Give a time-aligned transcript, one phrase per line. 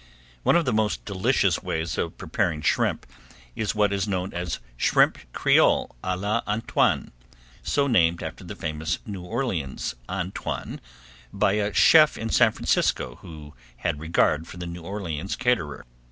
[0.41, 3.05] One of the most delicious ways of preparing shrimp
[3.55, 7.11] is what is known as "Shrimp Creole, a la Antoine,"
[7.61, 10.81] so named after the famous New Orleans Antoine
[11.31, 15.85] by a chef in San Francisco who had regard for the New Orleans caterer.